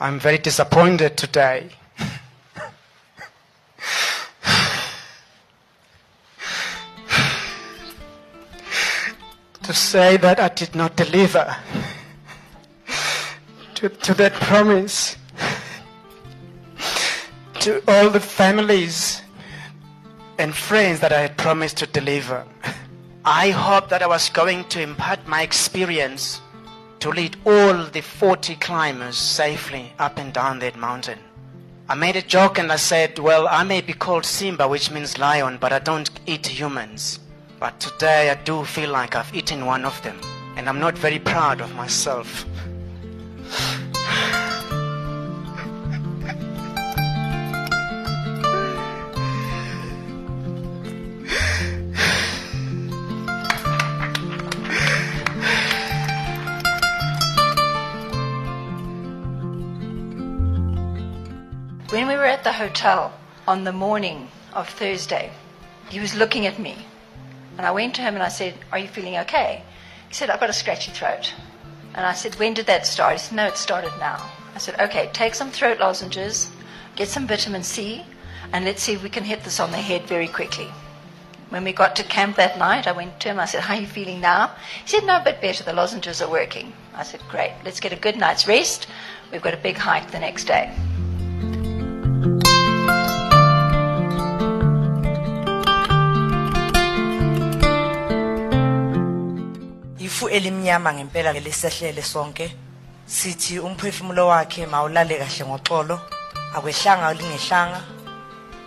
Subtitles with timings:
[0.00, 1.70] I'm very disappointed today.
[9.62, 11.54] to say that I did not deliver
[13.74, 15.16] to, to that promise
[17.60, 19.20] to all the families
[20.38, 22.46] and friends that I had promised to deliver.
[23.26, 26.40] I hope that I was going to impart my experience
[27.00, 31.18] to lead all the 40 climbers safely up and down that mountain.
[31.88, 35.18] I made a joke and I said, Well, I may be called Simba, which means
[35.18, 37.20] lion, but I don't eat humans.
[37.58, 40.20] But today I do feel like I've eaten one of them,
[40.56, 42.44] and I'm not very proud of myself.
[61.90, 63.14] When we were at the hotel
[63.46, 65.32] on the morning of Thursday,
[65.88, 66.76] he was looking at me.
[67.56, 69.62] And I went to him and I said, Are you feeling okay?
[70.06, 71.32] He said, I've got a scratchy throat.
[71.94, 73.14] And I said, When did that start?
[73.14, 74.22] He said, No, it started now.
[74.54, 76.50] I said, Okay, take some throat lozenges,
[76.94, 78.04] get some vitamin C,
[78.52, 80.68] and let's see if we can hit this on the head very quickly.
[81.48, 83.40] When we got to camp that night, I went to him.
[83.40, 84.54] I said, How are you feeling now?
[84.84, 85.64] He said, No, a bit better.
[85.64, 86.74] The lozenges are working.
[86.94, 87.54] I said, Great.
[87.64, 88.88] Let's get a good night's rest.
[89.32, 90.70] We've got a big hike the next day.
[100.18, 102.56] Ifu elimnyama ngempela ngelisehlele sonke
[103.06, 105.96] sithi umphefumulo wakhe mawulale kahle ngoxolo
[106.54, 107.80] akwehlanga lingehlanga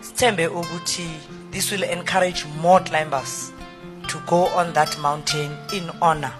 [0.00, 1.06] sithembe ukuthi
[1.50, 3.52] this will encourage more climbers
[4.08, 6.32] to go on that mountain in honor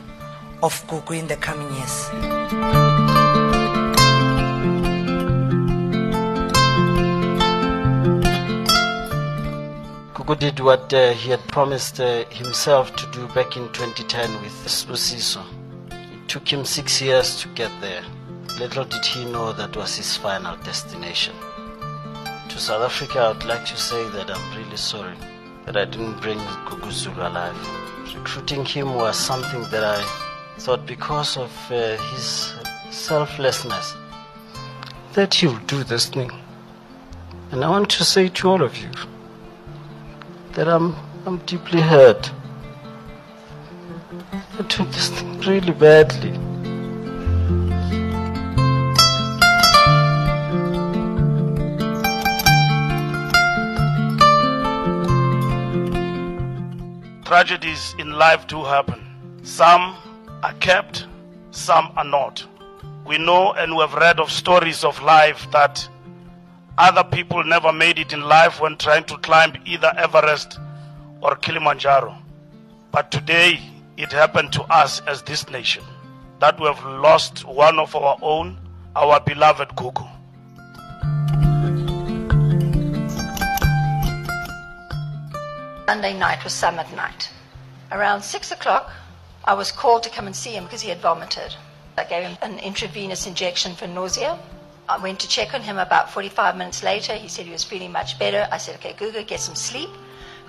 [0.62, 3.23] of Gugu in the coming years.
[10.24, 14.52] Gugu did what uh, he had promised uh, himself to do back in 2010 with
[14.64, 15.44] Sibusiso.
[15.90, 18.02] It took him six years to get there.
[18.58, 21.34] Little did he know that was his final destination.
[22.48, 25.14] To South Africa, I would like to say that I'm really sorry
[25.66, 27.54] that I didn't bring Gugu Zulu alive.
[28.16, 30.02] Recruiting him was something that I
[30.58, 32.54] thought because of uh, his
[32.90, 33.94] selflessness
[35.12, 36.30] that he'll do this thing.
[37.50, 38.88] And I want to say to all of you
[40.54, 40.94] that I'm,
[41.26, 42.30] I'm deeply hurt.
[44.58, 46.30] I took this thing really badly.
[57.24, 59.04] Tragedies in life do happen.
[59.42, 59.96] Some
[60.44, 61.06] are kept,
[61.50, 62.46] some are not.
[63.04, 65.88] We know and we have read of stories of life that
[66.76, 70.58] other people never made it in life when trying to climb either Everest
[71.20, 72.16] or Kilimanjaro.
[72.90, 73.60] But today,
[73.96, 75.84] it happened to us as this nation
[76.40, 78.58] that we have lost one of our own,
[78.96, 80.08] our beloved Gugu.
[85.86, 87.30] Sunday night was summit night.
[87.92, 88.90] Around six o'clock,
[89.44, 91.54] I was called to come and see him because he had vomited.
[91.96, 94.38] I gave him an intravenous injection for nausea.
[94.88, 97.14] I went to check on him about 45 minutes later.
[97.14, 98.46] He said he was feeling much better.
[98.52, 99.88] I said, okay, Gugu, get some sleep.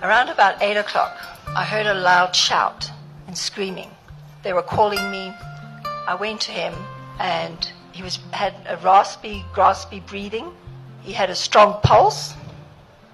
[0.02, 1.16] Around about 8 o'clock,
[1.48, 2.90] I heard a loud shout
[3.26, 3.90] and screaming.
[4.42, 5.32] They were calling me.
[6.06, 6.74] I went to him
[7.18, 10.52] and he was, had a raspy, graspy breathing.
[11.02, 12.34] He had a strong pulse.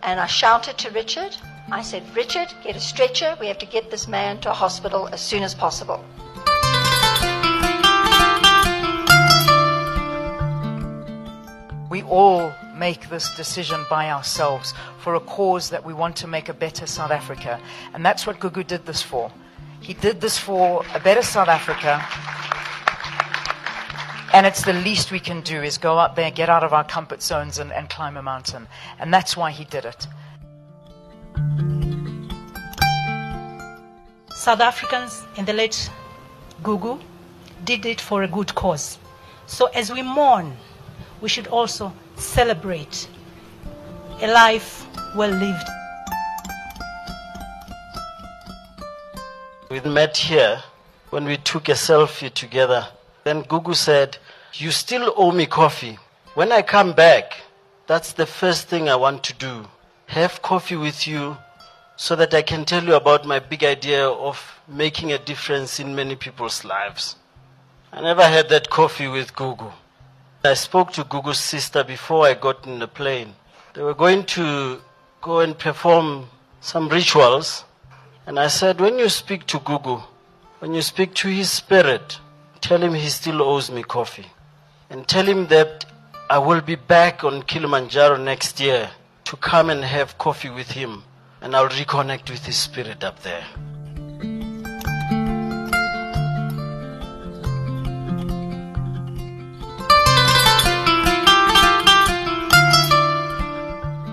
[0.02, 1.36] And I shouted to Richard.
[1.70, 3.36] I said, Richard, get a stretcher.
[3.38, 6.04] We have to get this man to a hospital as soon as possible.
[12.12, 16.52] All make this decision by ourselves for a cause that we want to make a
[16.52, 17.58] better South Africa.
[17.94, 19.32] And that's what Gugu did this for.
[19.80, 22.04] He did this for a better South Africa.
[24.34, 26.84] And it's the least we can do is go out there, get out of our
[26.84, 28.68] comfort zones and, and climb a mountain.
[28.98, 30.06] And that's why he did it.
[34.34, 35.90] South Africans in the late
[36.62, 37.00] Gugu
[37.64, 38.98] did it for a good cause.
[39.46, 40.52] So as we mourn,
[41.22, 43.08] we should also celebrate
[44.20, 44.84] a life
[45.16, 45.68] well lived.
[49.70, 50.62] We met here
[51.10, 52.86] when we took a selfie together.
[53.24, 54.18] Then Gugu said,
[54.54, 55.98] You still owe me coffee.
[56.34, 57.40] When I come back,
[57.86, 59.66] that's the first thing I want to do.
[60.06, 61.36] Have coffee with you
[61.96, 65.94] so that I can tell you about my big idea of making a difference in
[65.94, 67.16] many people's lives.
[67.92, 69.72] I never had that coffee with Gugu.
[70.44, 73.34] I spoke to Gugu's sister before I got in the plane.
[73.74, 74.80] They were going to
[75.20, 76.26] go and perform
[76.60, 77.64] some rituals.
[78.26, 80.02] And I said, when you speak to Gugu,
[80.58, 82.18] when you speak to his spirit,
[82.60, 84.26] tell him he still owes me coffee.
[84.90, 85.84] And tell him that
[86.28, 88.90] I will be back on Kilimanjaro next year
[89.24, 91.04] to come and have coffee with him.
[91.40, 93.44] And I'll reconnect with his spirit up there.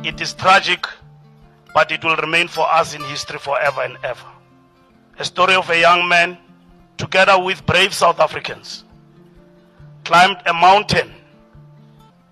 [0.02, 0.88] It is tragic,
[1.74, 4.26] but it will remain for us in history forever and ever.
[5.18, 6.38] A story of a young man,
[6.98, 8.86] together with brave South Africans,
[10.06, 11.12] climbed a mountain,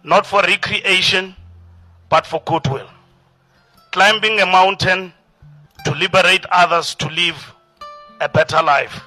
[0.03, 1.35] not for recreation,
[2.07, 2.87] but for goodwill.
[3.91, 5.11] Climbing a mountain
[5.83, 7.53] to liberate others to live
[8.21, 9.01] a better life.